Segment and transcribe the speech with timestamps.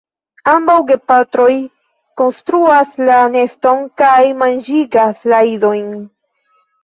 [0.51, 1.51] Ambaŭ gepatroj
[2.21, 5.93] konstruas la neston kaj manĝigas la idojn.